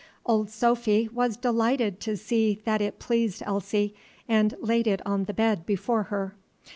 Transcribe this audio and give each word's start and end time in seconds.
Old 0.25 0.49
Sophy 0.49 1.07
was 1.13 1.37
delighted 1.37 1.99
to 1.99 2.17
see 2.17 2.59
that 2.65 2.81
it 2.81 2.97
pleased 2.97 3.43
Elsie, 3.45 3.93
and 4.27 4.55
laid 4.59 4.87
it 4.87 4.99
on 5.05 5.25
the 5.25 5.31
bed 5.35 5.63
before 5.63 6.01
her. 6.05 6.33